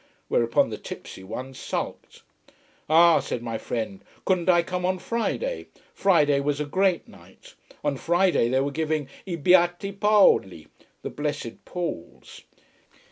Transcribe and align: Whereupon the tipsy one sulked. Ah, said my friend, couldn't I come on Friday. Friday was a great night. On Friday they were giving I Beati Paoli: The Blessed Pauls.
Whereupon 0.29 0.71
the 0.71 0.79
tipsy 0.79 1.23
one 1.23 1.53
sulked. 1.53 2.23
Ah, 2.89 3.19
said 3.19 3.43
my 3.43 3.59
friend, 3.59 4.01
couldn't 4.25 4.49
I 4.49 4.63
come 4.63 4.83
on 4.83 4.97
Friday. 4.97 5.67
Friday 5.93 6.39
was 6.39 6.59
a 6.59 6.65
great 6.65 7.07
night. 7.07 7.53
On 7.83 7.97
Friday 7.97 8.49
they 8.49 8.61
were 8.61 8.71
giving 8.71 9.07
I 9.27 9.35
Beati 9.35 9.91
Paoli: 9.91 10.65
The 11.03 11.11
Blessed 11.11 11.63
Pauls. 11.65 12.41